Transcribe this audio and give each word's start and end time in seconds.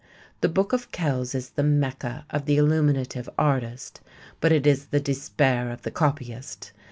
The 0.39 0.49
Book 0.49 0.73
of 0.73 0.91
Kells 0.91 1.35
is 1.35 1.51
the 1.51 1.61
Mecca 1.61 2.25
of 2.31 2.45
the 2.45 2.57
illuminative 2.57 3.29
artist, 3.37 4.01
but 4.39 4.51
it 4.51 4.65
is 4.65 4.87
the 4.87 4.99
despair 4.99 5.69
of 5.69 5.83
the 5.83 5.91
copyist. 5.91 6.71